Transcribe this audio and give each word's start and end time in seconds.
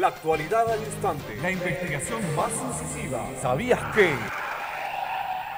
La 0.00 0.08
actualidad 0.08 0.66
al 0.66 0.80
instante. 0.80 1.36
La 1.42 1.50
investigación 1.50 2.34
más 2.34 2.50
incisiva. 2.52 3.22
¿Sabías 3.42 3.78
que? 3.94 4.14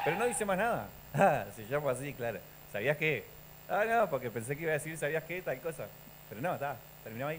Pero 0.05 0.19
no 0.19 0.27
dice 0.27 0.45
más 0.45 0.59
nada. 0.59 0.89
Ah, 1.15 1.45
se 1.55 1.67
llama 1.67 1.93
así, 1.93 2.13
claro. 2.15 2.41
¿Sabías 2.73 2.97
qué? 2.97 3.25
Ah, 3.69 3.85
no, 3.87 4.11
porque 4.11 4.31
pensé 4.31 4.57
que 4.57 4.63
iba 4.63 4.71
a 4.71 4.75
decir 4.75 4.97
¿sabías 4.97 5.23
qué? 5.25 5.43
Tal 5.43 5.61
cosa. 5.61 5.85
Pero 6.29 6.41
no, 6.41 6.55
está. 6.55 6.75
Terminó 7.05 7.29
ahí. 7.29 7.39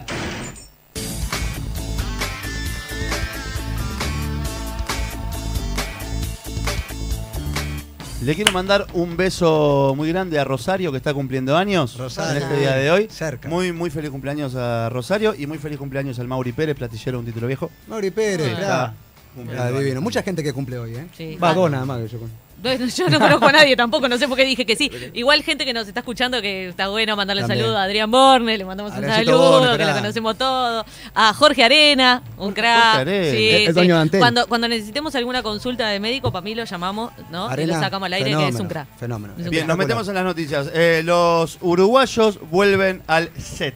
Le 8.23 8.35
quiero 8.35 8.53
mandar 8.53 8.87
un 8.93 9.17
beso 9.17 9.93
muy 9.97 10.07
grande 10.09 10.39
a 10.39 10.45
Rosario, 10.45 10.91
que 10.91 10.97
está 10.97 11.13
cumpliendo 11.13 11.57
años 11.57 11.97
Rosario. 11.97 12.37
en 12.37 12.43
este 12.43 12.57
día 12.59 12.75
de 12.75 12.89
hoy. 12.89 13.07
Cerca. 13.09 13.49
Muy, 13.49 13.73
muy 13.73 13.89
feliz 13.89 14.11
cumpleaños 14.11 14.55
a 14.55 14.87
Rosario 14.89 15.35
y 15.37 15.45
muy 15.45 15.57
feliz 15.57 15.77
cumpleaños 15.77 16.19
al 16.19 16.27
Mauri 16.27 16.53
Pérez, 16.53 16.75
platillero 16.77 17.17
de 17.17 17.19
un 17.19 17.25
título 17.25 17.47
viejo. 17.47 17.69
Mauri 17.87 18.11
Pérez, 18.11 18.47
Está 18.47 18.93
claro. 19.35 19.77
Ah. 19.97 19.99
Mucha 19.99 20.21
gente 20.23 20.41
que 20.43 20.53
cumple 20.53 20.77
hoy, 20.79 20.95
¿eh? 20.95 21.07
Sí. 21.17 21.35
Va, 21.35 21.49
Ah. 21.49 21.53
dos 21.53 21.69
nada 21.71 21.85
más 21.85 21.99
que 22.01 22.07
yo 22.07 22.19
Yo 22.63 23.09
no 23.09 23.19
conozco 23.19 23.45
a 23.47 23.51
nadie 23.51 23.75
tampoco, 23.75 24.07
no 24.07 24.17
sé 24.17 24.27
por 24.27 24.37
qué 24.37 24.45
dije 24.45 24.65
que 24.65 24.75
sí. 24.75 24.89
Igual 25.13 25.43
gente 25.43 25.65
que 25.65 25.73
nos 25.73 25.87
está 25.87 25.99
escuchando 25.99 26.41
que 26.41 26.69
está 26.69 26.87
bueno 26.87 27.15
mandarle 27.15 27.43
un 27.43 27.47
saludo 27.49 27.77
a 27.77 27.83
Adrián 27.83 28.09
Borne, 28.09 28.57
le 28.57 28.65
mandamos 28.65 28.93
un 28.95 29.03
saludo, 29.03 29.59
Borne, 29.59 29.77
que 29.77 29.85
lo 29.85 29.93
conocemos 29.93 30.37
todos. 30.37 30.85
A 31.13 31.33
Jorge 31.33 31.63
Arena, 31.63 32.21
un 32.37 32.53
crack. 32.53 32.95
Arena. 32.99 33.31
Sí, 33.31 33.49
El- 33.49 33.55
el 33.61 33.67
sí. 33.67 33.73
dueño. 33.73 34.03
Cuando, 34.17 34.47
cuando 34.47 34.67
necesitemos 34.67 35.13
alguna 35.15 35.43
consulta 35.43 35.87
de 35.89 35.99
médico, 35.99 36.31
para 36.31 36.43
mí 36.43 36.55
lo 36.55 36.63
llamamos, 36.63 37.11
¿no? 37.31 37.49
y 37.59 37.65
lo 37.65 37.73
sacamos 37.73 38.05
al 38.07 38.13
aire, 38.13 38.35
que 38.35 38.47
es 38.47 38.55
un 38.59 38.67
crack. 38.67 38.87
Fenómeno. 38.97 39.33
Un 39.37 39.43
Bien, 39.49 39.51
crack. 39.65 39.67
nos 39.67 39.77
metemos 39.77 40.07
en 40.07 40.13
las 40.15 40.23
noticias. 40.23 40.69
Eh, 40.73 41.01
los 41.03 41.57
uruguayos 41.61 42.39
vuelven 42.49 43.01
al 43.07 43.29
set. 43.37 43.75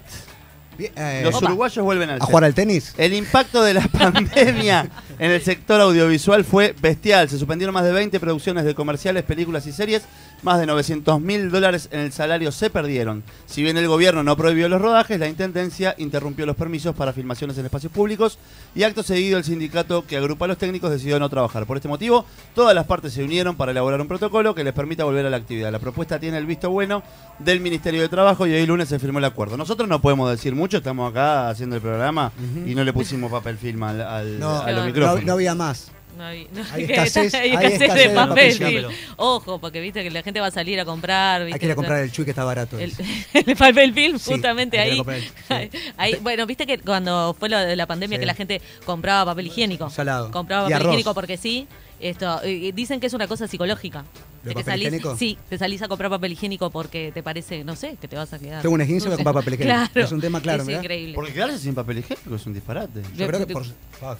Eh, 0.79 1.21
Los 1.23 1.35
Opa. 1.35 1.47
uruguayos 1.47 1.83
vuelven 1.83 2.09
al 2.09 2.21
¿A 2.21 2.25
jugar 2.25 2.43
al 2.43 2.53
tenis? 2.53 2.93
El 2.97 3.13
impacto 3.13 3.63
de 3.63 3.73
la 3.73 3.81
pandemia 3.87 4.87
en 5.19 5.31
el 5.31 5.41
sector 5.41 5.81
audiovisual 5.81 6.43
fue 6.43 6.75
bestial. 6.79 7.29
Se 7.29 7.37
suspendieron 7.37 7.73
más 7.73 7.83
de 7.83 7.91
20 7.91 8.19
producciones 8.19 8.65
de 8.65 8.75
comerciales, 8.75 9.23
películas 9.23 9.65
y 9.67 9.71
series. 9.71 10.03
Más 10.43 10.59
de 10.59 10.67
900 10.67 11.19
mil 11.19 11.49
dólares 11.49 11.89
en 11.91 11.99
el 12.01 12.11
salario 12.11 12.51
se 12.51 12.69
perdieron. 12.69 13.23
Si 13.47 13.63
bien 13.63 13.75
el 13.75 13.87
gobierno 13.87 14.21
no 14.23 14.37
prohibió 14.37 14.69
los 14.69 14.79
rodajes, 14.79 15.19
la 15.19 15.27
Intendencia 15.27 15.95
interrumpió 15.97 16.45
los 16.45 16.55
permisos 16.55 16.95
para 16.95 17.11
filmaciones 17.11 17.57
en 17.57 17.65
espacios 17.65 17.91
públicos 17.91 18.37
y 18.75 18.83
acto 18.83 19.01
seguido 19.01 19.39
el 19.39 19.43
sindicato 19.43 20.05
que 20.05 20.15
agrupa 20.15 20.45
a 20.45 20.47
los 20.49 20.57
técnicos 20.59 20.91
decidió 20.91 21.19
no 21.19 21.27
trabajar. 21.27 21.65
Por 21.65 21.77
este 21.77 21.87
motivo, 21.89 22.23
todas 22.53 22.75
las 22.75 22.85
partes 22.85 23.13
se 23.13 23.23
unieron 23.23 23.55
para 23.55 23.71
elaborar 23.71 23.99
un 23.99 24.07
protocolo 24.07 24.53
que 24.53 24.63
les 24.63 24.73
permita 24.73 25.03
volver 25.05 25.25
a 25.25 25.29
la 25.31 25.37
actividad. 25.37 25.71
La 25.71 25.79
propuesta 25.79 26.19
tiene 26.19 26.37
el 26.37 26.45
visto 26.45 26.69
bueno 26.69 27.01
del 27.39 27.59
Ministerio 27.59 28.01
de 28.01 28.07
Trabajo 28.09 28.45
y 28.45 28.53
hoy 28.53 28.65
lunes 28.67 28.89
se 28.89 28.99
firmó 28.99 29.17
el 29.17 29.25
acuerdo. 29.25 29.57
Nosotros 29.57 29.89
no 29.89 29.99
podemos 30.01 30.29
decir 30.29 30.53
mucho, 30.53 30.77
estamos 30.77 31.09
acá 31.09 31.49
haciendo 31.49 31.75
el 31.77 31.81
programa 31.81 32.31
y 32.65 32.75
no 32.75 32.83
le 32.83 32.93
pusimos 32.93 33.31
papel 33.31 33.57
film 33.57 33.81
al, 33.81 34.01
al- 34.01 34.39
No, 34.39 34.51
a 34.61 34.65
los 34.71 34.75
no, 34.75 34.79
no, 34.81 34.85
micrófonos. 34.85 35.25
no 35.25 35.33
había 35.33 35.55
más. 35.55 35.91
No 36.17 36.23
hay, 36.23 36.47
no, 36.51 36.63
Hay 36.73 36.87
que 36.87 36.95
escasez- 36.95 37.33
hay 37.39 37.51
escasez 37.51 37.93
de 37.93 38.09
papel. 38.09 38.57
papel. 38.57 38.87
Ojo, 39.17 39.59
porque 39.59 39.79
viste 39.79 40.03
que 40.03 40.09
la 40.09 40.23
gente 40.23 40.39
va 40.39 40.47
a 40.47 40.51
salir 40.51 40.79
a 40.79 40.85
comprar. 40.85 41.41
¿viste? 41.45 41.53
Hay 41.55 41.59
que 41.59 41.65
ir 41.67 41.71
a 41.71 41.75
comprar 41.75 41.99
el 42.01 42.11
chui 42.11 42.25
que 42.25 42.31
está 42.31 42.43
barato. 42.43 42.77
El, 43.33 43.55
papel 43.55 43.93
film, 43.93 44.17
Sí, 44.17 44.31
justamente 44.31 44.79
ahí. 44.79 44.97
comprar 44.97 45.17
el- 45.19 45.69
sí. 45.71 45.79
ahí. 45.97 46.15
Bueno, 46.21 46.45
viste 46.47 46.65
que 46.65 46.79
cuando 46.79 47.35
fue 47.39 47.49
lo 47.49 47.59
de 47.59 47.75
la 47.75 47.85
pandemia 47.85 48.17
que 48.17 48.25
la 48.25 48.33
gente 48.33 48.61
compraba 48.85 49.31
papel 49.31 49.47
higiénico. 49.47 49.89
Salado. 49.91 50.31
Compraba 50.31 50.63
Y 50.63 50.71
papel 50.71 50.75
arroz. 50.75 50.87
higiénico 50.93 51.13
porque 51.13 51.37
sí. 51.37 51.67
Esto, 51.99 52.41
dicen 52.73 52.99
que 52.99 53.07
es 53.07 53.13
una 53.13 53.27
cosa 53.27 53.47
psicológica. 53.47 54.05
¿De 54.47 54.53
De 54.53 54.55
que 54.55 54.61
papel 54.61 54.73
salís, 54.73 54.87
higiénico? 54.87 55.17
Sí, 55.17 55.37
te 55.49 55.57
salís 55.57 55.81
a 55.81 55.87
comprar 55.87 56.09
papel 56.09 56.31
higiénico 56.31 56.69
porque 56.69 57.11
te 57.13 57.21
parece, 57.23 57.63
no 57.63 57.75
sé, 57.75 57.97
que 57.99 58.07
te 58.07 58.15
vas 58.15 58.31
a 58.33 58.39
quedar. 58.39 58.61
Tengo 58.61 58.75
un 58.75 58.81
esguince, 58.81 59.07
voy 59.07 59.13
a 59.13 59.17
comprar 59.17 59.35
papel 59.35 59.53
higiénico. 59.55 59.77
Claro. 59.91 60.05
Es 60.07 60.11
un 60.11 60.21
tema 60.21 60.41
claro, 60.41 60.61
Es 60.61 60.67
mirá. 60.67 60.79
increíble. 60.79 61.15
Porque 61.15 61.33
quedarse 61.33 61.59
sin 61.59 61.75
papel 61.75 61.99
higiénico 61.99 62.35
es 62.35 62.45
un 62.45 62.53
disparate. 62.53 63.01
Yo 63.15 63.27
creo 63.27 63.45
que 63.45 63.53
por- 63.53 63.65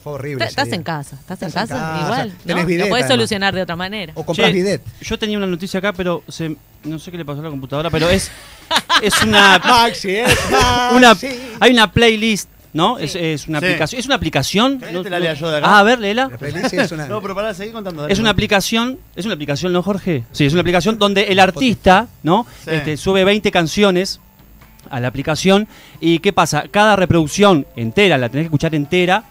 fue, 0.04 0.14
horrible. 0.14 0.46
Estás 0.46 0.72
en 0.72 0.84
casa, 0.84 1.16
estás, 1.20 1.42
en 1.44 1.52
casa, 1.52 1.76
casa, 1.76 2.02
igual. 2.04 2.34
tenés 2.46 2.64
¿no? 2.64 2.68
bidet, 2.68 2.86
Lo 2.86 2.90
podés 2.90 3.04
además. 3.06 3.16
solucionar 3.18 3.56
de 3.56 3.62
otra 3.62 3.76
manera. 3.76 4.14
O 4.16 4.26
compras 4.26 4.52
bidet. 4.52 4.82
Yo 5.02 5.18
tenía 5.20 5.38
una 5.38 5.48
noticia 5.48 5.78
acá, 5.80 5.94
pero 5.94 6.24
se, 6.28 6.56
no 6.84 7.00
sé 7.00 7.12
qué 7.12 7.18
le 7.18 7.26
pasó 7.26 7.40
a 7.42 7.44
la 7.44 7.50
computadora, 7.50 7.90
pero 7.90 8.10
es, 8.10 8.30
es 9.02 9.22
una, 9.24 9.60
Maxi, 9.64 10.12
es 10.16 10.38
una 10.94 11.16
hay 11.60 11.72
una 11.72 11.92
playlist, 11.92 12.50
¿no? 12.78 12.98
Es, 13.00 13.16
es 13.16 13.48
una 13.48 13.60
Sí. 13.60 13.66
aplicación, 13.66 14.00
es 14.00 14.06
una 14.06 14.16
aplicación. 14.16 14.80
¿Querés 14.80 14.94
no- 14.94 15.02
te 15.02 15.10
la 15.10 15.20
lea 15.20 15.34
yo 15.34 15.50
de 15.50 15.58
acá? 15.58 15.68
Ah, 15.68 15.80
a 15.80 15.84
ver, 15.84 16.00
léela. 16.00 16.30
Es 16.72 16.92
una... 16.92 17.08
No, 17.10 17.22
pero 17.22 17.34
para 17.36 17.54
seguir 17.54 17.74
contando. 17.74 18.04
dale. 18.04 18.14
Es 18.14 18.20
una 18.20 18.30
aplicación, 18.30 19.00
es 19.16 19.26
una 19.26 19.34
aplicación, 19.34 19.74
¿no, 19.74 19.82
Jorge? 19.84 20.24
Sí, 20.32 20.46
es 20.46 20.54
una 20.54 20.62
aplicación 20.62 20.98
donde 21.00 21.24
el 21.24 21.40
artista, 21.40 22.08
¿no? 22.24 22.46
Sí. 22.64 22.70
Este, 22.72 22.96
sube 22.98 23.24
20 23.26 23.50
canciones 23.52 24.20
a 24.90 25.00
la 25.00 25.08
aplicación 25.10 25.68
y 26.00 26.20
¿qué 26.20 26.32
pasa? 26.32 26.66
Cada 26.72 26.96
reproducción 26.96 27.66
entera, 27.76 28.18
la 28.18 28.30
tenés 28.30 28.44
que 28.44 28.48
escuchar 28.48 28.74
entera 28.76 29.24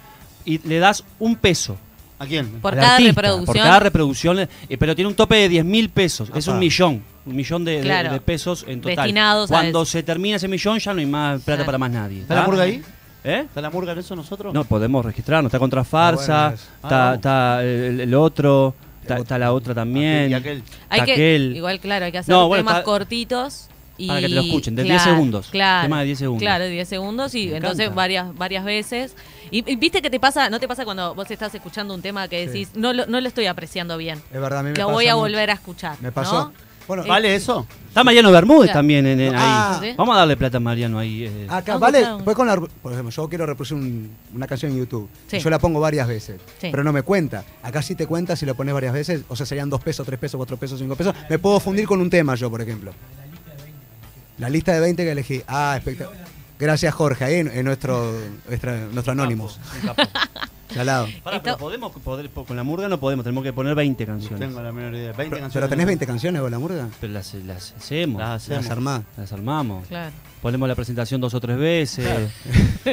y 0.44 0.58
le 0.68 0.78
das 0.80 1.04
un 1.18 1.36
peso. 1.36 1.78
¿A 2.18 2.26
quién? 2.26 2.46
Por 2.60 2.72
al 2.74 2.80
cada 2.80 2.96
artista, 2.96 3.12
reproducción. 3.22 3.46
Por 3.46 3.56
cada 3.56 3.78
reproducción, 3.80 4.38
eh, 4.40 4.48
pero 4.78 4.94
tiene 4.94 5.08
un 5.08 5.14
tope 5.14 5.36
de 5.36 5.48
10 5.50 5.64
mil 5.64 5.88
pesos. 5.90 6.30
Es 6.34 6.46
un 6.48 6.58
millón. 6.58 7.02
Un 7.26 7.34
millón 7.36 7.64
de, 7.64 7.72
de- 7.78 7.82
Claro. 7.82 8.12
de 8.12 8.20
pesos 8.20 8.64
en 8.68 8.80
total. 8.80 8.96
Destinados 8.96 9.50
Cuando 9.50 9.84
se 9.84 10.02
termina 10.02 10.36
ese 10.36 10.46
millón 10.48 10.78
ya 10.78 10.94
no 10.94 11.00
hay 11.00 11.06
más 11.06 11.42
plata 11.42 11.56
Claro. 11.58 11.66
para 11.66 11.78
más 11.78 11.90
nadie. 11.90 12.20
¿Está 12.22 12.36
la 12.36 12.42
murga 12.42 12.62
ahí? 12.62 12.82
¿Eh? 13.28 13.40
¿Está 13.40 13.60
la 13.60 13.70
murga 13.70 13.92
en 13.92 13.98
eso 13.98 14.14
nosotros? 14.14 14.54
No, 14.54 14.62
podemos 14.64 15.04
registrarnos. 15.04 15.50
Está 15.50 15.58
contra 15.58 15.82
Farsa, 15.82 16.42
bueno, 16.50 16.54
es- 16.54 16.68
Ah, 16.82 16.84
está, 16.84 17.14
está 17.16 17.62
el, 17.64 18.00
el 18.00 18.14
otro, 18.14 18.74
está, 19.02 19.18
está 19.18 19.36
la 19.38 19.52
otra 19.52 19.74
también. 19.74 20.30
Y 20.30 20.34
aquel. 20.34 20.62
Hay 20.88 21.00
que, 21.02 21.14
Aquel- 21.16 21.56
igual, 21.56 21.80
claro, 21.80 22.04
hay 22.04 22.12
que 22.12 22.18
hacer 22.18 22.32
No, 22.32 22.46
bueno, 22.46 22.60
temas 22.62 22.74
está- 22.76 22.84
cortitos. 22.84 23.68
Y, 23.98 24.08
Para 24.08 24.20
que 24.20 24.28
te 24.28 24.34
lo 24.34 24.40
escuchen, 24.42 24.76
de 24.76 24.82
10 24.82 24.94
claro, 25.02 25.10
segundos. 25.16 25.48
Claro, 25.50 25.82
Tema 25.86 26.00
de 26.00 26.04
10 26.04 26.18
segundos. 26.18 26.42
Claro, 26.42 26.64
de 26.64 26.70
10 26.70 26.86
segundos 26.88 27.34
y 27.34 27.46
Me 27.46 27.56
entonces 27.56 27.80
encanta. 27.80 27.96
varias 27.96 28.36
varias 28.36 28.64
veces. 28.66 29.16
Y, 29.50 29.68
y 29.72 29.76
viste 29.76 30.02
que 30.02 30.10
te 30.10 30.20
pasa, 30.20 30.50
¿no 30.50 30.60
te 30.60 30.68
pasa 30.68 30.84
cuando 30.84 31.14
vos 31.14 31.30
estás 31.30 31.54
escuchando 31.54 31.94
un 31.94 32.02
tema 32.02 32.28
que 32.28 32.42
Sí. 32.42 32.46
decís, 32.46 32.70
no, 32.76 32.92
lo, 32.92 33.06
no 33.06 33.20
lo 33.22 33.26
estoy 33.26 33.46
apreciando 33.46 33.96
bien? 33.96 34.20
Es 34.32 34.38
verdad, 34.40 34.58
a 34.58 34.62
mí 34.62 34.70
me 34.70 34.76
Lo 34.76 34.84
pasa 34.84 34.92
voy 34.92 35.06
a 35.08 35.14
mucho. 35.14 35.20
volver 35.22 35.50
a 35.50 35.54
escuchar. 35.54 35.96
Me 36.02 36.12
pasó. 36.12 36.44
¿no? 36.44 36.52
Bueno, 36.86 37.04
Eh, 37.04 37.08
¿Vale 37.08 37.34
eso? 37.34 37.66
Está 37.88 38.04
Mariano 38.04 38.30
Bermúdez 38.30 38.66
Claro. 38.66 38.78
también 38.78 39.06
en, 39.06 39.20
en 39.20 39.34
Ah. 39.34 39.78
ahí. 39.80 39.90
¿Sí? 39.90 39.94
Vamos 39.96 40.14
a 40.14 40.18
darle 40.18 40.36
plata 40.36 40.58
a 40.58 40.60
Mariano 40.60 40.98
ahí. 40.98 41.24
eh. 41.24 41.46
Acá, 41.48 41.74
Ah, 41.74 41.78
vale, 41.78 42.00
claro. 42.00 42.18
pues 42.24 42.36
con 42.36 42.46
la, 42.46 42.56
por 42.56 42.92
ejemplo, 42.92 43.10
yo 43.10 43.28
quiero 43.28 43.46
reproducir 43.46 43.76
un- 43.76 44.10
una 44.34 44.46
canción 44.46 44.70
en 44.72 44.78
YouTube. 44.78 45.08
Sí. 45.26 45.38
Yo 45.40 45.50
la 45.50 45.58
pongo 45.58 45.80
varias 45.80 46.06
veces, 46.06 46.40
Sí. 46.60 46.68
pero 46.70 46.84
no 46.84 46.92
me 46.92 47.02
cuenta. 47.02 47.44
Acá 47.62 47.82
sí 47.82 47.94
te 47.94 48.06
cuenta 48.06 48.36
si 48.36 48.46
lo 48.46 48.54
pones 48.54 48.74
varias 48.74 48.92
veces, 48.92 49.22
o 49.28 49.34
sea, 49.34 49.46
serían 49.46 49.68
dos 49.70 49.80
pesos, 49.82 50.06
tres 50.06 50.18
pesos, 50.20 50.38
cuatro 50.38 50.56
pesos, 50.56 50.78
cinco 50.78 50.94
pesos. 50.94 51.14
Me 51.30 51.38
puedo 51.38 51.58
fundir 51.58 51.86
con 51.86 52.00
un 52.00 52.10
tema 52.10 52.34
yo, 52.34 52.50
por 52.50 52.60
ejemplo. 52.62 52.92
La 54.38 54.48
lista 54.50 54.72
de 54.72 54.80
20 54.80 55.02
que 55.04 55.10
elegí. 55.12 55.42
Ah, 55.48 55.74
espectacular. 55.78 56.24
Gracias, 56.58 56.94
Jorge, 56.94 57.24
ahí 57.24 57.34
en, 57.36 57.48
en 57.48 57.64
nuestro, 57.64 58.12
nuestra- 58.48 58.76
nuestro. 58.92 59.12
Un 59.12 59.88
capo. 59.88 60.02
Salado. 60.72 61.06
Pará, 61.22 61.36
Esto- 61.38 61.44
pero 61.44 61.56
podemos, 61.58 61.92
poder- 61.92 62.30
con 62.30 62.56
la 62.56 62.62
murga 62.62 62.88
no 62.88 62.98
podemos, 62.98 63.24
tenemos 63.24 63.44
que 63.44 63.52
poner 63.52 63.74
20 63.74 64.04
No 64.06 64.12
canciones. 64.14 64.40
tengo 64.40 64.62
la 64.62 64.72
menor 64.72 64.94
idea. 64.94 65.12
20 65.12 65.16
Pero, 65.16 65.30
canciones. 65.30 65.52
pero 65.54 65.68
tenés 65.68 65.86
20 65.86 66.06
canciones 66.06 66.42
con 66.42 66.50
la 66.50 66.58
murga. 66.58 66.88
Pero 67.00 67.12
las, 67.12 67.34
las 67.34 67.72
hacemos, 67.78 68.18
Las 68.20 68.28
las, 68.30 68.42
hacemos. 68.42 68.62
Las 68.64 68.70
armás. 68.72 69.32
armamos. 69.32 69.86
Claro. 69.88 70.12
Ponemos 70.42 70.68
la 70.68 70.74
presentación 70.74 71.20
dos 71.20 71.34
o 71.34 71.40
tres 71.40 71.56
veces. 71.58 72.30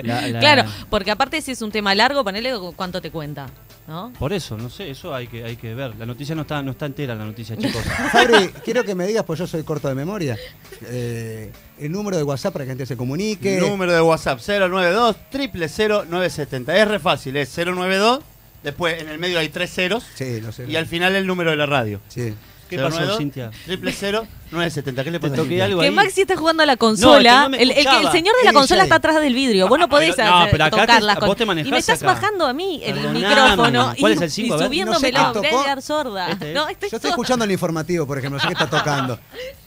La- 0.04 0.28
la- 0.28 0.40
Claro, 0.40 0.64
porque 0.90 1.12
aparte 1.12 1.42
si 1.42 1.52
es 1.52 1.62
un 1.62 1.72
tema 1.72 1.94
largo, 1.94 2.24
ponele 2.24 2.52
cuánto 2.76 3.02
te 3.02 3.12
cuenta, 3.12 3.48
¿no? 3.88 4.14
Por 4.18 4.34
eso, 4.34 4.58
no 4.58 4.70
sé, 4.70 4.90
eso 4.90 5.14
hay 5.14 5.28
que, 5.28 5.44
hay 5.44 5.56
que 5.56 5.74
ver. 5.74 5.96
La 5.96 6.06
noticia 6.06 6.36
no 6.36 6.44
está, 6.44 6.62
no 6.62 6.72
está 6.72 6.86
entera, 6.86 7.16
la 7.16 7.26
noticia, 7.26 7.58
chicos. 7.58 7.84
Fabri, 8.12 8.50
quiero 8.64 8.84
que 8.84 8.96
me 8.96 9.06
digas, 9.06 9.24
pues 9.26 9.40
yo 9.40 9.48
soy 9.48 9.64
corto 9.64 9.88
de 9.88 9.96
memoria, 9.96 10.38
eh, 10.84 11.52
el 11.78 11.92
número 11.92 12.18
de 12.18 12.24
WhatsApp 12.24 12.54
para 12.54 12.66
que 12.66 12.68
la 12.68 12.72
gente 12.72 12.86
se 12.86 12.98
comunique. 12.98 13.60
Número 13.60 13.92
de 13.92 14.02
WhatsApp 14.02 14.40
092 14.40 15.16
970 15.32 16.78
Es 16.78 16.88
re 16.88 17.00
fácil, 17.00 17.36
es 17.38 17.58
092. 17.58 18.20
Después 18.64 19.02
en 19.02 19.10
el 19.10 19.20
medio 19.20 19.40
hay 19.40 19.50
tres 19.50 19.74
ceros. 19.74 20.06
Sí, 20.16 20.40
lo 20.40 20.52
sé. 20.52 20.66
Y 20.70 20.78
al 20.78 20.86
final 20.86 21.16
el 21.16 21.28
número 21.28 21.52
de 21.52 21.58
la 21.58 21.66
radio. 21.66 22.00
Sí. 22.08 22.34
¿Qué 22.78 22.84
pasó, 22.84 23.18
Cintia? 23.18 23.52
Triple 23.66 23.92
cero 23.92 24.28
970. 24.52 25.04
¿Qué 25.04 25.12
le 25.12 25.20
pasa? 25.20 25.36
toqué 25.36 25.62
algo 25.64 25.80
Que 25.82 25.88
ahí. 25.88 25.94
Maxi 25.94 26.22
está 26.22 26.36
jugando 26.36 26.64
a 26.64 26.66
la 26.66 26.78
consola. 26.78 27.44
no 27.44 27.50
me 27.50 27.62
el, 27.64 27.70
el 27.72 27.76
que- 27.76 27.82
el 27.82 27.88
escuchaba. 27.88 28.12
señor 28.12 28.36
de 28.38 28.44
la 28.44 28.50
El 28.52 28.56
consola 28.56 28.84
está 28.84 28.96
atrás 28.96 29.20
del 29.22 29.34
vidrio. 29.34 29.68
Vos 29.68 29.80
no 29.80 29.90
podés 29.90 30.16
pero- 30.16 30.30
no, 30.30 30.38
hacer- 30.40 30.52
pero 30.52 30.64
acá 30.66 30.72
tocar 30.82 31.00
te- 31.00 31.06
las 31.06 31.16
vos 31.16 31.24
cosas. 31.26 31.38
te 31.38 31.46
manejás 31.46 31.68
Y 31.68 31.72
me 31.72 31.78
estás 31.78 32.04
acá. 32.04 32.14
bajando 32.14 32.46
a 32.48 32.54
mí 32.54 32.82
el 32.84 32.94
Perdoname. 32.96 33.20
micrófono. 33.28 33.94
¿Cuál 34.00 34.12
y, 34.12 34.16
es 34.16 34.22
el 34.22 34.32
cinco? 34.32 34.48
Y 34.48 34.52
A 34.52 34.58
ver. 34.58 34.68
subiéndomelo. 34.68 35.18
No 35.20 35.34
sé 35.34 35.42
qué 35.42 35.48
me 35.52 35.58
voy 35.58 35.68
a 35.70 35.82
sorda. 35.82 36.30
Este 36.30 36.50
es. 36.50 36.56
No, 36.56 36.62
estoy 36.68 36.90
Yo 36.90 36.98
estoy 36.98 37.00
sorda. 37.00 37.10
escuchando 37.10 37.46
el 37.46 37.52
informativo, 37.52 38.06
por 38.08 38.18
ejemplo, 38.18 38.38
no 38.38 38.42
sé 38.42 38.48
qué 38.48 38.54
está 38.64 38.70
tocando. 38.78 39.20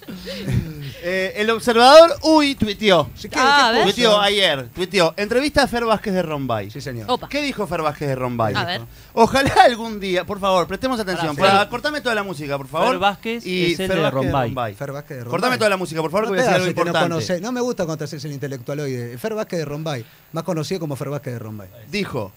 Eh, 1.02 1.32
el 1.36 1.50
observador, 1.50 2.16
uy, 2.22 2.54
tuiteó. 2.54 3.10
¿qué- 3.20 3.28
Ah, 3.36 3.68
a 3.68 3.72
ver. 3.72 3.82
Tuiteó 3.84 4.20
ayer. 4.20 4.68
Tuiteó. 4.68 5.14
Entrevista 5.16 5.62
a 5.62 5.66
Fer 5.66 5.84
Vázquez 5.84 6.14
de 6.14 6.22
Rombay. 6.22 6.70
Sí, 6.70 6.80
señor. 6.80 7.06
Opa. 7.10 7.28
¿Qué 7.28 7.42
dijo 7.42 7.66
Fer 7.66 7.82
Vázquez 7.82 8.08
de 8.08 8.14
Rombay? 8.14 8.54
A 8.54 8.64
ver. 8.64 8.80
Ojalá 9.14 9.52
algún 9.64 9.98
día, 10.00 10.24
por 10.24 10.38
favor, 10.40 10.66
prestemos 10.66 10.98
atención. 11.00 11.34
Pará, 11.36 11.52
Para- 11.52 11.68
cortame 11.68 12.00
toda 12.00 12.14
la 12.14 12.22
música, 12.22 12.56
por 12.56 12.68
favor. 12.68 12.88
Fer 12.90 12.98
Vázquez 12.98 13.46
y 13.46 13.72
es 13.72 13.80
el 13.80 13.88
Fer 13.88 14.00
de 14.00 14.10
Rombay. 14.10 14.74
Fer 14.74 14.92
Vázquez 14.92 15.16
de 15.18 15.24
Rombay. 15.24 15.30
Cortame 15.30 15.58
toda 15.58 15.70
la 15.70 15.76
música, 15.76 16.00
por 16.02 16.10
favor, 16.10 16.26
No 16.26 16.32
que 16.32 16.36
voy 16.36 16.38
a 16.40 16.42
decir 16.42 16.54
algo 16.54 16.64
no, 16.66 16.70
importante. 16.70 17.08
conocés. 17.08 17.40
no 17.42 17.52
me 17.52 17.60
gusta 17.60 17.84
cuando 17.86 18.04
haces 18.04 18.24
el 18.24 18.32
intelectualoide. 18.32 19.18
Fer 19.18 19.34
Vázquez 19.34 19.58
de 19.60 19.64
Rombay, 19.64 20.04
más 20.32 20.44
conocido 20.44 20.80
como 20.80 20.96
Fer 20.96 21.10
Vázquez 21.10 21.32
de 21.34 21.38
Rombay. 21.38 21.68
Dijo, 21.90 22.32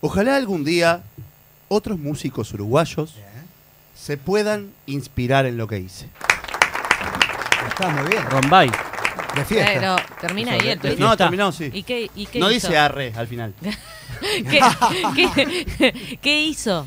ojalá 0.00 0.36
algún 0.36 0.64
día 0.64 1.02
otros 1.68 1.98
músicos 1.98 2.52
uruguayos 2.52 3.14
se 3.96 4.16
puedan 4.16 4.70
inspirar 4.86 5.46
en 5.46 5.56
lo 5.56 5.66
que 5.68 5.78
hice. 5.78 6.08
Está 7.72 7.88
muy 7.88 8.10
bien. 8.10 8.22
Rombay. 8.30 8.70
De 9.34 9.44
fiesta. 9.46 9.70
Pero 9.74 9.96
termina 10.20 10.52
ahí 10.52 10.68
el 10.68 10.78
tweet. 10.78 10.96
No, 10.98 11.16
terminó, 11.16 11.52
sí. 11.52 11.70
¿Y 11.72 11.82
qué, 11.82 12.10
y 12.14 12.26
qué 12.26 12.38
No 12.38 12.50
hizo? 12.50 12.68
dice 12.68 12.78
arre 12.78 13.12
al 13.16 13.26
final. 13.26 13.54
¿Qué, 14.20 14.60
qué- 15.34 16.18
qué 16.20 16.42
hizo? 16.42 16.86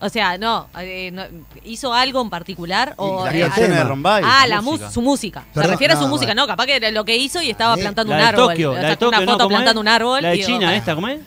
O 0.00 0.08
sea, 0.08 0.36
no, 0.36 0.68
eh, 0.78 1.10
no, 1.12 1.22
¿hizo 1.64 1.92
algo 1.94 2.20
en 2.22 2.28
particular? 2.30 2.94
O, 2.96 3.24
la 3.24 3.36
eh, 3.36 3.40
canción 3.42 3.70
de 3.70 3.84
Rombay. 3.84 4.24
Ah, 4.26 4.46
la 4.48 4.60
música. 4.60 4.90
su 4.90 5.00
música. 5.00 5.40
Se 5.40 5.54
Perdón, 5.54 5.70
refiere 5.72 5.92
a 5.94 5.96
su 5.96 6.02
no, 6.02 6.08
música, 6.08 6.26
bueno. 6.30 6.42
no, 6.42 6.46
capaz 6.48 6.66
que 6.66 6.76
era 6.76 6.90
lo 6.90 7.04
que 7.04 7.16
hizo 7.16 7.40
y 7.40 7.50
estaba 7.50 7.76
plantando 7.76 8.10
La 8.12 8.16
un 8.16 8.22
de 8.22 8.28
árbol. 8.28 8.48
Tokio, 8.48 8.74
la 8.74 8.88
de 8.88 8.96
Tokio, 8.96 9.08
una 9.18 9.20
¿no? 9.26 9.32
foto 9.32 9.48
plantando 9.48 9.80
un 9.80 9.88
árbol. 9.88 10.22
La 10.22 10.30
de 10.30 10.40
China, 10.40 10.74
esta, 10.74 10.94
¿cómo 10.96 11.06
es? 11.08 11.20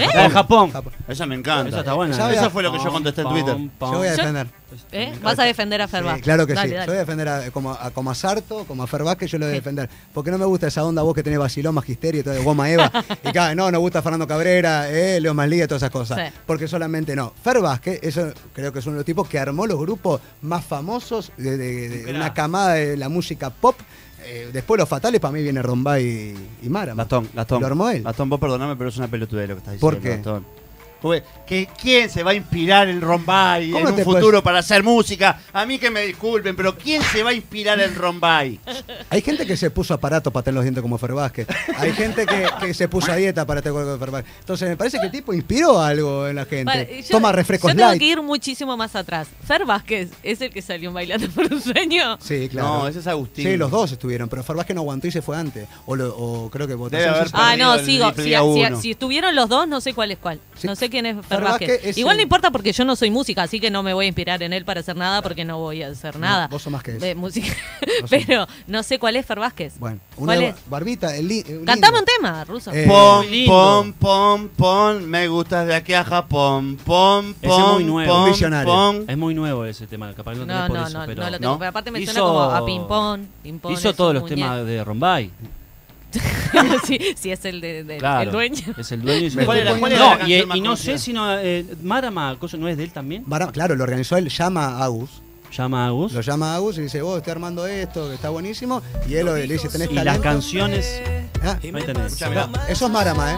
¿Eh? 0.00 0.08
La 0.14 0.22
de 0.24 0.30
Japón. 0.30 0.70
Japón. 0.72 0.92
Esa 1.08 1.26
me 1.26 1.34
encanta. 1.34 1.68
Esa 1.68 1.78
está 1.80 1.92
buena. 1.94 2.16
Ya 2.16 2.26
voy 2.26 2.34
a- 2.36 2.40
Eso 2.40 2.50
fue 2.50 2.62
lo 2.62 2.72
que 2.72 2.78
yo 2.78 2.90
contesté 2.90 3.20
en 3.22 3.28
Twitter. 3.28 3.56
Yo 3.80 3.88
voy 3.98 4.08
a 4.08 4.12
defender. 4.12 4.46
¿Eh? 4.92 5.12
Vas 5.20 5.36
a 5.38 5.42
defender 5.44 5.82
a 5.82 5.88
Ferba. 5.88 6.14
Sí, 6.14 6.20
claro 6.22 6.46
que 6.46 6.54
Dale, 6.54 6.68
sí. 6.68 6.74
dale. 6.74 6.86
Yo 6.86 6.92
voy 6.92 6.96
a 6.96 7.00
defender 7.00 7.28
a, 7.28 7.50
como, 7.50 7.72
a, 7.72 7.90
como 7.90 8.10
a 8.12 8.14
Sarto, 8.14 8.64
como 8.66 8.84
a 8.84 8.86
Fer 8.86 9.02
Vázquez, 9.02 9.28
yo 9.30 9.38
lo 9.38 9.46
voy 9.46 9.52
a 9.52 9.56
defender. 9.56 9.90
Porque 10.14 10.30
no 10.30 10.38
me 10.38 10.44
gusta 10.44 10.68
esa 10.68 10.84
onda 10.84 11.02
vos 11.02 11.12
que 11.14 11.24
tenés 11.24 11.40
vacilón, 11.40 11.74
magisterio 11.74 12.20
y 12.20 12.24
todo 12.24 12.34
de 12.34 12.42
goma 12.44 12.70
Eva. 12.70 12.90
y 13.24 13.32
cada, 13.32 13.54
no, 13.56 13.68
nos 13.70 13.80
gusta 13.80 14.00
Fernando 14.00 14.28
Cabrera, 14.28 14.88
eh, 14.90 15.20
Leo 15.20 15.34
Maslía 15.34 15.64
y 15.64 15.66
todas 15.66 15.82
esas 15.82 15.90
cosas. 15.90 16.18
Sí. 16.28 16.34
Porque 16.46 16.68
solamente 16.68 17.16
no. 17.16 17.32
Fer 17.42 17.60
Vázquez, 17.60 17.98
eso 18.02 18.32
creo 18.52 18.72
que 18.72 18.78
es 18.78 18.86
uno 18.86 18.94
de 18.94 18.98
los 19.00 19.06
tipos 19.06 19.28
que 19.28 19.38
armó 19.40 19.66
los 19.66 19.78
grupos 19.78 20.20
más 20.42 20.64
famosos 20.64 21.32
de, 21.36 21.56
de- 21.56 21.88
de 22.04 22.14
una 22.14 22.32
camada 22.32 22.74
de 22.74 22.96
la 22.96 23.08
música 23.08 23.50
pop. 23.50 23.76
Eh, 24.24 24.50
después 24.52 24.78
los 24.78 24.88
fatales, 24.88 25.20
para 25.20 25.32
mí 25.32 25.42
viene 25.42 25.62
Rombay 25.62 26.04
y, 26.62 26.66
y 26.66 26.68
Mara. 26.68 26.94
Gastón, 26.94 27.28
Gastón. 27.34 27.60
Lo 27.60 27.66
armó 27.66 27.88
él. 27.90 28.02
Gastón, 28.02 28.28
vos 28.28 28.38
perdoname, 28.40 28.76
pero 28.76 28.90
es 28.90 28.96
una 28.96 29.08
pelotudez 29.08 29.48
lo 29.48 29.54
que 29.56 29.58
estás 29.60 29.76
¿Por 29.78 29.96
diciendo. 29.96 30.22
qué? 30.22 30.30
Gastón. 30.30 30.46
Que 31.46 31.68
¿Quién 31.80 32.08
se 32.10 32.22
va 32.22 32.30
a 32.32 32.34
inspirar 32.34 32.88
en 32.88 33.00
Rombay 33.00 33.70
¿Cómo 33.70 33.88
en 33.88 33.94
un 33.94 33.98
futuro 34.04 34.20
puedes- 34.22 34.42
para 34.42 34.58
hacer 34.60 34.82
música? 34.82 35.40
A 35.52 35.66
mí 35.66 35.78
que 35.78 35.90
me 35.90 36.02
disculpen, 36.02 36.54
pero 36.56 36.76
¿quién 36.76 37.02
se 37.02 37.22
va 37.22 37.30
a 37.30 37.32
inspirar 37.32 37.80
en 37.80 37.94
Rombay? 37.94 38.60
Hay 39.08 39.22
gente 39.22 39.46
que 39.46 39.56
se 39.56 39.70
puso 39.70 39.94
aparato 39.94 40.30
para 40.30 40.44
tener 40.44 40.54
los 40.56 40.64
dientes 40.64 40.82
como 40.82 40.98
Fer 40.98 41.12
Vázquez. 41.12 41.46
Hay 41.78 41.92
gente 41.92 42.26
que, 42.26 42.46
que 42.60 42.74
se 42.74 42.88
puso 42.88 43.10
a 43.12 43.16
dieta 43.16 43.46
para 43.46 43.62
tener 43.62 43.82
como 43.82 43.98
Fer 43.98 44.10
Vázquez. 44.10 44.32
Entonces 44.40 44.68
me 44.68 44.76
parece 44.76 44.98
que 45.00 45.06
el 45.06 45.12
tipo 45.12 45.32
inspiró 45.32 45.80
algo 45.80 46.26
en 46.28 46.36
la 46.36 46.44
gente. 46.44 46.64
Vale, 46.64 47.02
yo- 47.02 47.08
Toma 47.10 47.32
refrescos 47.32 47.70
Yo 47.72 47.76
tengo 47.76 47.88
light. 47.88 48.00
que 48.00 48.06
ir 48.06 48.22
muchísimo 48.22 48.76
más 48.76 48.94
atrás. 48.94 49.28
Fer 49.46 49.64
Vázquez 49.64 50.10
es 50.22 50.40
el 50.40 50.50
que 50.50 50.62
salió 50.62 50.92
bailando 50.92 51.28
por 51.30 51.52
un 51.52 51.60
sueño. 51.62 52.18
Sí, 52.20 52.48
claro. 52.48 52.68
No, 52.80 52.88
ese 52.88 52.98
es 53.00 53.06
Agustín. 53.06 53.44
Sí, 53.46 53.56
los 53.56 53.70
dos 53.70 53.90
estuvieron, 53.92 54.28
pero 54.28 54.42
Fer 54.42 54.56
Vázquez 54.56 54.74
no 54.74 54.82
aguantó 54.82 55.06
y 55.06 55.10
se 55.12 55.22
fue 55.22 55.36
antes. 55.36 55.66
O, 55.86 55.96
lo- 55.96 56.14
o 56.16 56.50
creo 56.50 56.66
que 56.66 56.74
sí- 56.74 57.30
Ah, 57.32 57.56
no, 57.56 57.74
el 57.74 57.84
sigo. 57.84 58.12
Si, 58.80 58.90
estuvieron 58.90 59.34
los 59.34 59.48
dos, 59.48 59.66
no 59.66 59.80
sé 59.80 59.94
cuál 59.94 60.10
es 60.12 60.18
cuál. 60.18 60.40
Sí. 60.56 60.66
No 60.66 60.76
sé 60.76 60.89
quién 60.90 61.06
es 61.06 61.16
Fer 61.26 61.40
Vázquez. 61.42 61.80
Es 61.84 61.96
Igual 61.98 62.16
no 62.16 62.20
el- 62.20 62.24
importa 62.24 62.50
porque 62.50 62.72
yo 62.72 62.84
no 62.84 62.96
soy 62.96 63.10
música, 63.10 63.42
así 63.42 63.60
que 63.60 63.70
no 63.70 63.82
me 63.82 63.94
voy 63.94 64.04
a 64.04 64.08
inspirar 64.08 64.42
en 64.42 64.52
él 64.52 64.64
para 64.64 64.80
hacer 64.80 64.96
nada 64.96 65.22
porque 65.22 65.44
no 65.44 65.58
voy 65.58 65.82
a 65.82 65.88
hacer 65.88 66.14
No, 66.16 66.20
nada. 66.20 66.48
vos 66.48 66.60
sos 66.62 66.72
más 66.72 66.82
que 66.82 66.92
eso. 66.96 67.00
De 67.04 67.14
música. 67.14 67.48
Sos- 68.00 68.10
Pero 68.10 68.46
no 68.66 68.82
sé 68.82 68.98
cuál 68.98 69.16
es 69.16 69.24
Fer 69.26 69.38
Vázquez. 69.38 69.74
Bueno, 69.78 69.98
una 70.16 70.34
¿Cuál 70.34 70.42
es? 70.44 70.54
Barbita, 70.68 71.16
el 71.16 71.28
Cantame 71.64 71.98
lindo. 71.98 71.98
un 72.00 72.04
tema, 72.04 72.44
Ruso. 72.44 72.70
Eh, 72.72 72.86
Pom, 72.86 73.24
pom, 73.46 73.92
pom, 73.92 74.48
pom, 74.48 75.02
me 75.02 75.28
gustas 75.28 75.66
de 75.66 75.74
aquí 75.74 75.94
a 75.94 76.04
Japón. 76.04 76.76
Pom, 76.84 77.30
Ese 77.40 77.46
es 77.46 77.52
pom, 77.52 77.72
muy 77.74 77.84
nuevo. 77.84 78.26
pom, 78.26 78.64
pom. 78.64 78.96
Es 79.08 79.16
muy 79.16 79.34
nuevo 79.34 79.64
ese 79.64 79.86
tema, 79.86 80.12
capaz 80.14 80.34
no, 80.34 80.46
por 80.66 80.76
no, 80.78 80.86
eso, 80.86 80.98
no, 80.98 81.06
pero 81.06 81.22
no 81.24 81.30
lo 81.30 81.38
tengo. 81.38 81.52
¿no? 81.52 81.58
Pero 81.58 81.68
aparte 81.70 81.90
me 81.90 82.00
Hizo- 82.00 82.12
suena 82.12 82.26
como 82.26 82.40
a 82.42 82.66
ping-pong. 82.66 83.20
ping-pong 83.42 83.72
hizo 83.72 83.94
todos 83.94 84.14
los 84.14 84.26
temas 84.26 84.64
de 84.66 84.82
Rombay. 84.84 85.30
sí, 86.86 86.98
sí, 87.16 87.30
es 87.30 87.44
el, 87.44 87.60
de, 87.60 87.84
de- 87.84 87.98
Claro. 87.98 88.22
el 88.22 88.30
dueño. 88.32 88.74
Es 88.76 88.90
el 88.92 89.02
dueño 89.02 89.26
y 89.28 89.44
¿Cuál 89.44 89.58
era- 89.58 89.74
cuál 89.76 89.92
era 89.92 90.16
la 90.18 90.26
No, 90.46 90.56
y, 90.56 90.60
no 90.60 90.76
sé 90.76 90.98
si 90.98 91.12
no. 91.12 91.38
Eh, 91.38 91.64
Marama, 91.82 92.36
cosa, 92.38 92.56
¿no 92.56 92.68
es 92.68 92.76
de 92.76 92.84
él 92.84 92.90
también? 92.92 93.24
Claro, 93.52 93.74
lo 93.76 93.84
organizó 93.84 94.16
él, 94.16 94.28
llama 94.28 94.66
a 94.78 94.84
Agus. 94.84 95.10
Llama 95.56 95.84
a 95.84 95.86
Agus. 95.88 96.12
Lo 96.12 96.20
llama 96.20 96.52
a 96.52 96.56
Agus 96.56 96.78
y 96.78 96.82
dice, 96.82 97.02
vos 97.02 97.18
estoy 97.18 97.30
armando 97.32 97.66
esto, 97.66 98.08
que 98.08 98.14
está 98.14 98.28
buenísimo. 98.30 98.82
Y 99.08 99.14
él 99.14 99.26
le 99.26 99.46
dice, 99.46 99.68
tenés 99.68 99.90
Y 99.90 99.94
las 99.94 100.18
canciones. 100.18 101.02
Ah, 101.42 101.58
Ahí 101.62 101.70
tenés. 101.72 102.12
Escuchá, 102.20 102.50
eso 102.68 102.86
es 102.86 102.92
Marama, 102.92 103.32
¿eh? 103.32 103.36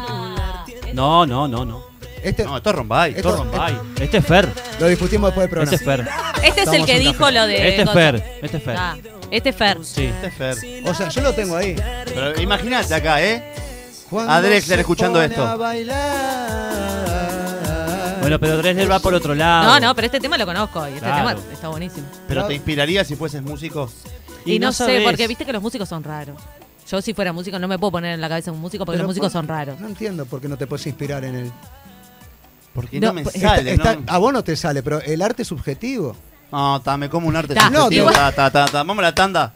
No, 0.94 1.24
no, 1.26 1.48
no, 1.48 1.64
no. 1.64 1.82
Este, 2.22 2.44
No, 2.44 2.56
esto 2.56 2.70
es 2.70 2.76
Rombay. 2.76 3.14
Esto- 3.14 3.30
Esto 3.30 3.42
es 3.42 3.50
Rombay. 3.50 3.78
Este 4.00 4.16
es 4.18 4.26
Fer. 4.26 4.48
lo 4.78 4.86
discutimos 4.86 5.28
después 5.30 5.44
del 5.44 5.50
programa. 5.50 5.64
Este 5.74 5.76
es 5.76 5.84
Fer. 5.84 6.08
Este 6.42 6.62
es 6.62 6.68
el 6.68 6.74
Estamos 6.74 6.86
que 6.86 6.92
en 6.96 7.00
dijo 7.00 7.18
café. 7.20 7.32
lo 7.32 7.46
de. 7.46 7.68
Este 7.68 7.82
es. 7.82 7.90
Fer. 7.90 8.24
Este 8.42 8.56
es 8.58 8.62
Fer. 8.62 8.76
Ah, 8.78 8.96
este 9.30 9.48
es 9.50 9.56
Fer. 9.56 9.78
Sí. 9.84 10.04
Este 10.06 10.26
es 10.26 10.34
Fer. 10.34 10.56
O 10.88 10.94
sea, 10.94 11.08
yo 11.08 11.20
lo 11.22 11.32
tengo 11.34 11.56
ahí. 11.56 11.74
Pero 12.06 12.40
imagínate 12.40 12.94
acá, 12.94 13.22
¿eh? 13.22 13.54
Cuando 14.10 14.32
A 14.32 14.40
Drexler 14.42 14.76
se 14.76 14.80
escuchando 14.80 15.14
pone 15.20 15.26
esto. 15.26 15.42
a 15.46 15.56
bailar. 15.56 16.92
Bueno, 18.20 18.38
pero 18.38 18.56
Dresler 18.58 18.90
va 18.90 19.00
por 19.00 19.14
otro 19.14 19.34
lado. 19.34 19.64
No, 19.68 19.80
no, 19.80 19.94
pero 19.96 20.06
este 20.06 20.20
tema 20.20 20.38
lo 20.38 20.46
conozco 20.46 20.86
y 20.86 20.90
este 20.94 21.00
Claro. 21.00 21.28
tema 21.36 21.52
está 21.52 21.68
buenísimo. 21.68 22.06
¿Pero 22.28 22.46
te 22.46 22.54
inspiraría 22.54 23.04
si 23.04 23.16
fueses 23.16 23.42
músico? 23.42 23.90
Y, 24.44 24.58
no, 24.58 24.70
sé, 24.72 24.78
sabés. 24.84 25.02
porque 25.04 25.26
viste 25.26 25.44
que 25.44 25.52
los 25.52 25.62
músicos 25.62 25.88
son 25.88 26.04
raros. 26.04 26.36
Yo 26.88 27.00
si 27.02 27.14
fuera 27.14 27.32
músico 27.32 27.58
no 27.58 27.66
me 27.68 27.78
puedo 27.78 27.90
poner 27.92 28.14
en 28.14 28.20
la 28.20 28.28
cabeza 28.28 28.52
un 28.52 28.60
músico 28.60 28.84
porque 28.84 28.96
Pero 28.98 29.04
los 29.08 29.10
músicos 29.10 29.32
por- 29.32 29.40
son 29.40 29.48
raros. 29.48 29.80
No 29.80 29.88
entiendo 29.88 30.24
por 30.26 30.40
qué 30.40 30.48
no 30.48 30.56
te 30.56 30.66
puedes 30.66 30.86
inspirar 30.86 31.24
en 31.24 31.34
él. 31.34 31.52
Porque 32.74 33.00
No, 33.00 33.08
no, 33.08 33.12
me 33.14 33.22
pues, 33.22 33.34
sale, 33.40 33.72
Está- 33.74 33.96
¿no? 33.96 34.02
a 34.06 34.18
vos 34.18 34.32
no 34.32 34.44
te 34.44 34.54
sale, 34.56 34.82
pero 34.82 35.00
el 35.00 35.20
arte 35.22 35.42
es 35.42 35.48
subjetivo. 35.48 36.14
No, 36.52 36.82
me 36.98 37.08
como 37.08 37.28
un 37.28 37.36
arte 37.36 37.54
Ta, 37.54 37.70
Ta, 38.12 38.32
ta, 38.32 38.50
ta, 38.50 38.66
ta. 38.66 38.78
Vamos 38.82 38.98
a 38.98 39.02
la 39.02 39.14
tanda. 39.14 39.52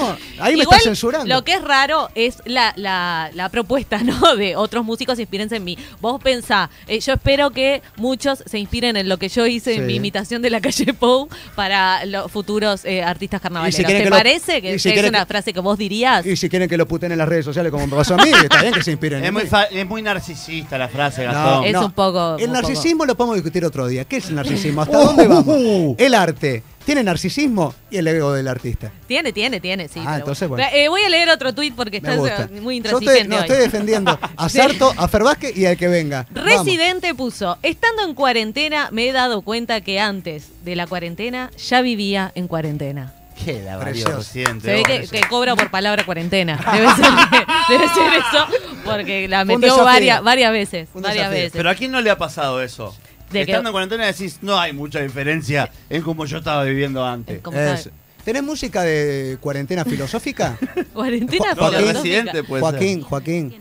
No, 0.00 0.16
ahí 0.38 0.56
me 0.56 0.62
estás 0.62 0.82
censurando. 0.82 1.26
Lo 1.34 1.42
que 1.44 1.54
es 1.54 1.62
raro 1.62 2.08
es 2.14 2.38
la, 2.44 2.72
la, 2.76 3.30
la 3.34 3.48
propuesta, 3.48 3.98
¿no? 4.02 4.36
De 4.36 4.56
otros 4.56 4.84
músicos 4.84 5.18
inspírense 5.18 5.56
en 5.56 5.64
mí. 5.64 5.78
Vos 6.00 6.20
pensá, 6.22 6.70
eh, 6.86 7.00
yo 7.00 7.14
espero 7.14 7.50
que 7.50 7.82
muchos 7.96 8.42
se 8.46 8.58
inspiren 8.58 8.96
en 8.96 9.08
lo 9.08 9.18
que 9.18 9.28
yo 9.28 9.46
hice 9.46 9.74
en 9.76 9.86
mi 9.86 9.94
imitación 9.96 10.42
de 10.42 10.50
la 10.50 10.60
calle 10.60 10.92
Pou 10.98 11.28
para 11.54 12.04
los 12.06 12.30
futuros 12.30 12.84
eh, 12.84 13.02
artistas 13.02 13.40
carnavaleros. 13.40 13.76
quieren 13.76 13.96
¿Te 13.98 14.04
que 14.04 14.10
lo- 14.10 14.16
parece 14.16 14.62
que, 14.62 14.78
si 14.78 14.90
es 14.90 15.08
una 15.08 15.20
que- 15.20 15.26
frase 15.26 15.52
que 15.52 15.60
vos 15.60 15.78
dirías? 15.78 16.24
Y 16.26 16.36
si 16.36 16.48
quieren 16.48 16.68
que 16.68 16.76
lo 16.76 16.86
puten 16.86 17.12
en 17.12 17.18
las 17.18 17.28
redes 17.28 17.44
sociales 17.44 17.70
como 17.72 17.86
me 17.86 17.96
pasó 17.96 18.14
a 18.14 18.18
mí, 18.18 18.30
está 18.30 18.60
bien 18.62 18.74
que 18.74 18.82
se 18.82 18.92
inspiren. 18.92 19.22
Es 19.22 19.28
en 19.28 19.34
muy, 19.34 19.42
mí. 19.44 19.48
es 19.72 19.86
muy 19.86 20.02
narcisista 20.02 20.78
la 20.78 20.88
frase, 20.88 21.24
No, 21.26 21.32
Gastón. 21.32 21.64
Es 21.64 21.76
un 21.76 21.92
poco- 21.92 22.36
El 22.38 22.46
un 22.48 22.52
narcisismo 22.52 23.04
lo 23.06 23.16
podemos 23.16 23.36
discutir 23.36 23.64
otro 23.64 23.86
día. 23.86 24.04
¿Qué 24.04 24.16
es 24.18 24.28
el 24.28 24.34
narcisismo? 24.34 24.82
¿Hasta 24.82 24.98
dónde 24.98 25.26
vamos? 25.26 25.94
El 25.98 26.14
arte. 26.14 26.62
Tiene 26.86 27.02
narcisismo 27.02 27.74
y 27.90 27.96
el 27.96 28.06
ego 28.06 28.32
del 28.32 28.46
artista. 28.46 28.92
Tiene, 29.08 29.32
tiene, 29.32 29.60
tiene, 29.60 29.88
sí. 29.88 29.98
Ah, 30.00 30.04
pero 30.04 30.16
entonces, 30.18 30.48
bueno. 30.48 30.64
bueno. 30.64 30.78
Eh, 30.78 30.88
voy 30.88 31.02
a 31.02 31.08
leer 31.08 31.28
otro 31.30 31.52
tuit 31.52 31.74
porque 31.74 32.00
Me 32.00 32.08
está 32.08 32.16
gusta. 32.20 32.48
muy 32.62 32.80
Yo 32.80 32.96
estoy, 32.96 32.96
intransigente 33.16 33.28
no, 33.28 33.36
hoy. 33.36 33.42
estoy 33.42 33.56
defendiendo 33.58 34.18
a. 34.36 34.48
Sarto, 34.48 34.94
a 34.96 35.08
Fer 35.08 35.24
Vázquez 35.24 35.56
y 35.56 35.66
al 35.66 35.76
que 35.76 35.88
venga. 35.88 36.26
Vamos. 36.30 36.64
Residente 36.64 37.12
puso, 37.14 37.58
estando 37.62 38.04
en 38.04 38.14
cuarentena 38.14 38.88
me 38.92 39.08
he 39.08 39.12
dado 39.12 39.42
cuenta 39.42 39.80
que 39.80 39.98
antes 39.98 40.46
de 40.64 40.76
la 40.76 40.86
cuarentena 40.86 41.50
ya 41.58 41.82
vivía 41.82 42.30
en 42.36 42.46
cuarentena. 42.46 43.12
Qué 43.44 43.62
la 43.62 43.78
Se 44.22 44.44
ve 44.72 44.82
que, 44.82 45.08
que 45.08 45.20
cobra 45.28 45.56
por 45.56 45.70
palabra 45.70 46.06
cuarentena. 46.06 46.56
Debe 46.72 46.88
ser, 46.94 47.04
que- 47.30 47.72
debe 47.72 47.88
ser 47.88 48.12
eso, 48.14 48.46
porque 48.84 49.28
la 49.28 49.44
metió 49.44 49.76
varias, 49.84 50.22
varias 50.22 50.52
veces. 50.52 50.88
Varias 50.94 51.30
veces. 51.30 51.52
Pero 51.52 51.68
a 51.68 51.74
quién 51.74 51.90
no 51.90 52.00
le 52.00 52.10
ha 52.10 52.16
pasado 52.16 52.62
eso? 52.62 52.96
De 53.30 53.44
que- 53.44 53.50
Estando 53.52 53.70
en 53.70 53.72
cuarentena 53.72 54.06
decís, 54.06 54.38
no 54.42 54.58
hay 54.58 54.72
mucha 54.72 55.00
diferencia 55.00 55.70
en 55.90 56.02
como 56.02 56.24
yo 56.26 56.38
estaba 56.38 56.64
viviendo 56.64 57.04
antes. 57.04 57.40
Como 57.40 57.58
Es-. 57.58 57.90
¿Tenés 58.24 58.42
música 58.42 58.82
de 58.82 59.38
cuarentena 59.40 59.84
filosófica? 59.84 60.58
Cuarentena 60.92 61.50
de 61.54 61.60
Joaquín. 61.60 61.92
Residente 61.94 62.42
puede 62.42 62.60
Joaquín, 62.60 63.02
Joaquín. 63.02 63.54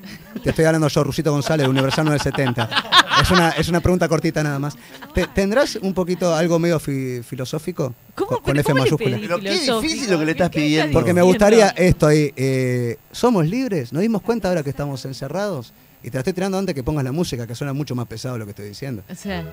Te 0.43 0.49
estoy 0.49 0.65
hablando 0.65 0.87
yo, 0.87 1.03
Rusito 1.03 1.31
González, 1.31 1.67
Universal 1.67 2.05
970. 2.05 2.69
Es 3.21 3.31
una, 3.31 3.49
es 3.51 3.69
una 3.69 3.79
pregunta 3.79 4.09
cortita 4.09 4.43
nada 4.43 4.59
más. 4.59 4.75
Te- 5.13 5.25
¿Tendrás 5.27 5.77
un 5.77 5.93
poquito 5.93 6.35
algo 6.35 6.59
medio 6.59 6.79
fi- 6.79 7.21
filosófico? 7.23 7.93
¿Cómo? 8.13 8.41
Con, 8.41 8.57
F 8.57 8.71
cómo 8.71 8.83
mayúscula. 8.83 9.17
Pero 9.21 9.39
qué 9.39 9.51
difícil 9.57 10.11
lo 10.11 10.19
que 10.19 10.25
le 10.25 10.31
estás 10.33 10.49
¿Qué- 10.49 10.59
qué 10.59 10.65
pidiendo. 10.65 10.93
Porque 10.93 11.13
me 11.13 11.21
gustaría 11.21 11.69
esto 11.69 12.07
ahí. 12.07 12.33
eh, 12.35 12.97
¿Somos 13.13 13.45
libres? 13.47 13.93
¿Nos 13.93 14.01
dimos 14.01 14.21
cuenta 14.21 14.49
ahora 14.49 14.63
que 14.63 14.69
estamos 14.69 15.05
encerrados? 15.05 15.71
Y 16.03 16.09
te 16.11 16.17
la 16.17 16.19
estoy 16.19 16.33
tirando 16.33 16.57
antes 16.57 16.75
que 16.75 16.83
pongas 16.83 17.03
la 17.03 17.11
música, 17.11 17.47
que 17.47 17.55
suena 17.55 17.73
mucho 17.73 17.95
más 17.95 18.05
pesado 18.07 18.37
lo 18.37 18.45
que 18.45 18.51
estoy 18.51 18.67
diciendo. 18.67 19.03
O 19.09 19.15
sea, 19.15 19.43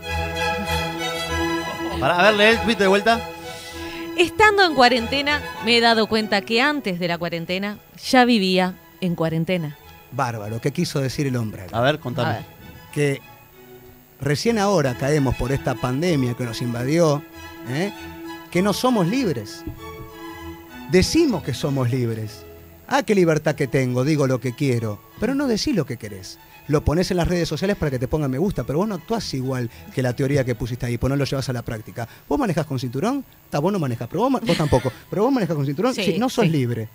Para, 2.01 2.19
a 2.19 2.31
ver, 2.31 2.35
lee 2.35 2.57
el 2.59 2.61
tweet 2.65 2.77
de 2.77 2.87
vuelta. 2.89 3.21
estando 4.19 4.65
en 4.65 4.75
cuarentena 4.75 5.41
me 5.65 5.77
he 5.77 5.81
dado 5.81 6.07
cuenta 6.09 6.41
que 6.43 6.61
antes 6.61 6.99
de 6.99 7.09
la 7.09 7.17
cuarentena 7.19 7.79
ya 8.05 8.25
vivía 8.25 8.75
en 9.01 9.15
cuarentena. 9.15 9.77
Bárbaro, 10.11 10.61
¿qué 10.61 10.73
quiso 10.73 11.01
decir 11.01 11.27
el 11.27 11.37
hombre? 11.37 11.65
A 11.73 11.81
ver, 11.81 11.95
A 11.95 11.99
contame. 11.99 12.33
ver. 12.35 12.45
que 12.93 13.21
recién 14.21 14.59
ahora 14.59 14.95
caemos 14.99 15.35
por 15.37 15.53
esta 15.53 15.75
pandemia 15.75 16.35
que 16.35 16.45
nos 16.45 16.61
invadió, 16.61 17.23
¿eh? 17.71 17.93
que 18.51 18.61
no 18.61 18.73
somos 18.75 19.07
libres. 19.07 19.65
Decimos 20.91 21.43
que 21.43 21.55
somos 21.55 21.91
libres. 21.91 22.45
Ah, 22.89 23.03
qué 23.03 23.15
libertad 23.15 23.55
que 23.55 23.67
tengo, 23.67 24.05
digo 24.05 24.27
lo 24.27 24.41
que 24.41 24.55
quiero, 24.55 25.01
pero 25.21 25.35
no 25.35 25.47
decís 25.47 25.75
lo 25.75 25.87
que 25.87 25.97
querés. 25.97 26.39
Lo 26.69 26.85
pones 26.85 27.11
en 27.11 27.17
las 27.17 27.27
redes 27.27 27.49
sociales 27.49 27.77
para 27.77 27.91
que 27.91 27.99
te 27.99 28.07
pongan 28.07 28.31
me 28.31 28.39
gusta, 28.39 28.65
pero 28.65 28.79
vos 28.79 28.89
no 28.89 28.95
actuás 28.95 29.35
igual 29.35 29.69
que 29.95 30.03
la 30.03 30.15
teoría 30.15 30.45
que 30.45 30.55
pusiste 30.55 30.87
ahí, 30.87 30.97
pues 30.99 31.09
no 31.11 31.17
lo 31.17 31.25
llevas 31.25 31.49
a 31.49 31.53
la 31.53 31.63
práctica. 31.63 32.07
¿Vos 32.29 32.39
manejás 32.39 32.67
con 32.67 32.79
cinturón? 32.79 33.25
Está, 33.45 33.59
vos 33.59 33.73
no 33.73 33.79
manejás, 33.79 34.09
pero 34.09 34.29
vos, 34.29 34.41
vos 34.41 34.57
tampoco. 34.57 34.93
Pero 35.11 35.25
vos 35.25 35.33
manejás 35.33 35.57
con 35.57 35.67
cinturón, 35.67 35.95
Sí, 35.95 36.05
sí, 36.05 36.19
no 36.19 36.29
sos 36.29 36.45
sí. 36.45 36.51
libre. 36.51 36.89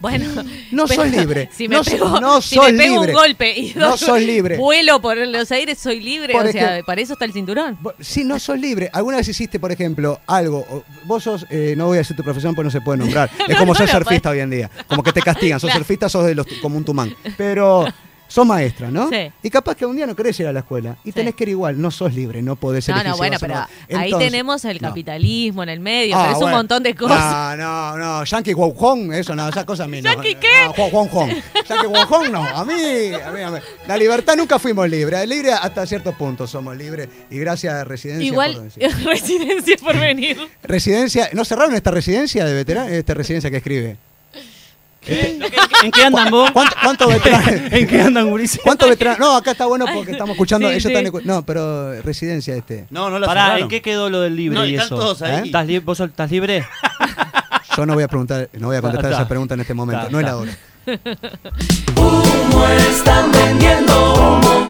Bueno, 0.00 0.26
No 0.72 0.86
sos 0.88 1.10
libre. 1.10 1.48
Si 1.56 1.68
me 1.68 1.76
No 1.76 1.82
pego, 1.84 2.20
no 2.20 2.40
si 2.42 2.56
me 2.58 2.62
sos 2.62 2.72
pego 2.72 2.94
libre. 2.96 3.12
un 3.12 3.18
golpe 3.18 3.58
y 3.58 3.72
No 3.74 3.96
sos 3.96 4.20
libre. 4.20 4.56
vuelo 4.56 5.00
por 5.00 5.16
los 5.16 5.50
aires, 5.52 5.78
soy 5.78 6.00
libre. 6.00 6.32
Por 6.32 6.46
o 6.46 6.52
sea, 6.52 6.80
para 6.84 7.00
eso 7.00 7.14
está 7.14 7.24
el 7.24 7.32
cinturón. 7.32 7.78
Sí, 8.00 8.24
no 8.24 8.38
sos 8.38 8.58
libre. 8.58 8.90
¿Alguna 8.92 9.18
vez 9.18 9.28
hiciste, 9.28 9.58
por 9.58 9.72
ejemplo, 9.72 10.20
algo? 10.26 10.84
Vos 11.04 11.22
sos, 11.24 11.46
eh, 11.50 11.74
no 11.76 11.86
voy 11.86 11.96
a 11.96 12.00
decir 12.00 12.16
tu 12.16 12.22
profesión 12.22 12.54
porque 12.54 12.66
no 12.66 12.70
se 12.70 12.80
puede 12.80 12.98
nombrar. 12.98 13.30
Es 13.48 13.56
como 13.56 13.72
no 13.72 13.78
ser 13.78 13.88
surfista 13.88 14.30
hoy 14.30 14.40
en 14.40 14.50
día. 14.50 14.70
Como 14.88 15.02
que 15.02 15.12
te 15.12 15.22
castigan. 15.22 15.60
Sos 15.60 15.72
surfista, 15.72 16.08
sos 16.08 16.26
de 16.26 16.34
los, 16.34 16.46
como 16.60 16.76
un 16.76 16.84
tumán. 16.84 17.14
Pero 17.36 17.86
sos 18.28 18.46
maestra, 18.46 18.90
¿no? 18.90 19.08
Sí. 19.08 19.30
Y 19.42 19.50
capaz 19.50 19.74
que 19.76 19.86
un 19.86 19.96
día 19.96 20.06
no 20.06 20.14
querés 20.16 20.38
ir 20.40 20.46
a 20.46 20.52
la 20.52 20.60
escuela. 20.60 20.96
Y 21.04 21.08
Sí. 21.10 21.12
tenés 21.12 21.34
que 21.34 21.44
ir 21.44 21.50
igual. 21.50 21.80
No 21.80 21.90
sos 21.90 22.12
libre. 22.14 22.42
No 22.42 22.56
podés 22.56 22.88
No, 22.88 22.94
elegir 22.94 23.08
no, 23.10 23.14
si 23.14 23.18
bueno, 23.18 23.36
pero 23.40 23.54
no. 23.54 23.98
ahí 23.98 24.12
tenemos 24.18 24.64
el 24.64 24.80
no. 24.80 24.88
capitalismo 24.88 25.62
en 25.62 25.68
el 25.68 25.80
medio, 25.80 26.16
Ah, 26.16 26.20
pero 26.22 26.32
es 26.32 26.38
bueno. 26.38 26.46
un 26.46 26.60
montón 26.60 26.82
de 26.82 26.94
cosas. 26.94 27.56
No, 27.56 27.56
no, 27.56 27.96
no. 27.98 28.24
Yankee 28.24 28.54
Wong 28.54 28.74
Hong, 28.76 29.12
eso 29.12 29.34
no, 29.34 29.48
esa 29.48 29.64
cosa 29.64 29.84
a 29.84 29.88
mí 29.88 30.02
no. 30.02 30.12
¿Yankee 30.12 30.34
No, 30.34 30.40
qué? 30.40 30.48
No, 30.92 31.06
Hong. 31.08 31.28
Yankee 31.68 31.86
Wong 31.86 32.06
Hong 32.08 32.30
no. 32.32 32.42
A 32.44 32.64
mí, 32.64 32.72
a 33.14 33.30
mí, 33.30 33.40
a 33.42 33.50
mí. 33.50 33.58
La 33.86 33.96
libertad 33.96 34.36
nunca 34.36 34.58
fuimos 34.58 34.88
libres. 34.88 35.26
Libre 35.28 35.52
hasta 35.52 35.86
cierto 35.86 36.12
punto 36.12 36.46
somos 36.46 36.76
libres. 36.76 37.08
Y 37.30 37.38
gracias 37.38 37.74
a 37.74 37.84
Residencia 37.84 38.32
por 38.32 38.46
Igual, 38.48 38.64
decir. 38.76 38.90
residencia 39.06 39.76
por 39.82 39.98
venir. 39.98 40.38
Residencia, 40.62 41.28
¿no 41.32 41.44
cerraron 41.44 41.74
esta 41.74 41.90
residencia 41.90 42.44
de 42.44 42.54
veteranos? 42.54 42.90
Esta 42.92 43.14
residencia 43.14 43.50
que 43.50 43.56
escribe. 43.58 43.96
¿En 45.06 45.90
qué 45.92 46.04
andan 46.04 46.30
vos? 46.30 46.50
¿Cuánto- 46.50 46.76
¿Cuántos 46.82 47.08
veteranos? 47.14 47.72
¿En 47.72 47.86
qué 47.86 48.00
andan, 48.02 48.28
Gurice? 48.30 48.58
¿Cuántos 48.62 48.88
veteranos? 48.88 49.20
No, 49.20 49.36
acá 49.36 49.52
está 49.52 49.66
bueno 49.66 49.84
porque 49.94 50.12
estamos 50.12 50.34
escuchando. 50.34 50.68
Sí, 50.68 50.74
ellos 50.74 50.82
sí. 50.84 50.88
están 50.94 51.12
escu- 51.12 51.22
No, 51.24 51.42
pero 51.44 52.00
residencia 52.02 52.54
este. 52.56 52.86
No, 52.90 53.08
no 53.10 53.18
la 53.18 53.26
Pará, 53.26 53.42
cerraron. 53.42 53.62
¿en 53.64 53.68
qué 53.68 53.82
quedó 53.82 54.10
lo 54.10 54.20
del 54.20 54.36
libre 54.36 54.58
No, 54.58 54.66
y 54.66 54.72
están 54.74 54.86
eso? 54.86 54.96
todos 54.96 55.22
ahí. 55.22 55.36
¿Eh? 55.36 55.42
¿Estás 55.46 55.66
li- 55.66 55.78
¿Vos 55.78 55.98
sos- 55.98 56.10
estás 56.10 56.30
libre? 56.30 56.64
Yo 57.76 57.84
no 57.86 57.94
voy 57.94 58.02
a 58.04 58.08
preguntar, 58.08 58.48
no 58.54 58.68
voy 58.68 58.76
a 58.76 58.80
contestar 58.80 59.10
Está. 59.10 59.22
esa 59.22 59.28
pregunta 59.28 59.54
en 59.54 59.60
este 59.60 59.74
momento. 59.74 60.00
Está, 60.06 60.12
no 60.12 60.20
es 60.20 60.24
la 60.26 60.36
hora. 60.36 60.56
Humo 61.96 62.66
están 62.88 63.30
vendiendo 63.32 64.14
humo. 64.14 64.68